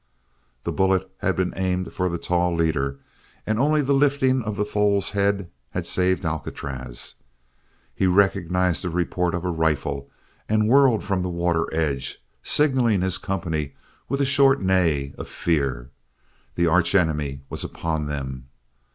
That 0.63 0.71
bullet 0.71 1.07
had 1.19 1.35
been 1.35 1.53
aimed 1.55 1.93
for 1.93 2.09
the 2.09 2.17
tall 2.17 2.55
leader 2.55 2.97
and 3.45 3.59
only 3.59 3.83
the 3.83 3.93
lifting 3.93 4.41
of 4.41 4.55
the 4.55 4.65
foal's 4.65 5.11
head 5.11 5.51
had 5.73 5.85
saved 5.85 6.25
Alcatraz. 6.25 7.13
He 7.93 8.07
recognized 8.07 8.83
the 8.83 8.89
report 8.89 9.35
of 9.35 9.45
a 9.45 9.51
rifle 9.51 10.09
and 10.49 10.67
whirled 10.67 11.03
from 11.03 11.21
the 11.21 11.29
water 11.29 11.71
edge, 11.71 12.17
signalling 12.41 13.01
his 13.03 13.19
company 13.19 13.75
with 14.09 14.19
a 14.21 14.25
short 14.25 14.59
neigh 14.59 15.13
of 15.19 15.27
fear; 15.27 15.91
the 16.55 16.65
arch 16.65 16.95
enemy 16.95 17.41
was 17.47 17.63
upon 17.63 18.07
them! 18.07 18.47